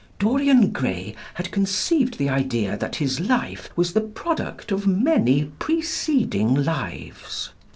[0.19, 6.55] "Dorian Gray had conceived the idea that his life was the product of many preceding
[6.55, 7.51] lives.